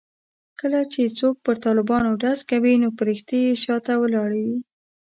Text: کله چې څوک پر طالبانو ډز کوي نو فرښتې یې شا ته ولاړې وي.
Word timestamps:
کله 0.59 0.79
چې 0.91 1.13
څوک 1.17 1.35
پر 1.45 1.55
طالبانو 1.65 2.11
ډز 2.21 2.39
کوي 2.51 2.73
نو 2.81 2.87
فرښتې 2.97 3.37
یې 3.45 3.53
شا 3.63 3.75
ته 3.85 3.93
ولاړې 4.01 4.41
وي. 4.47 4.59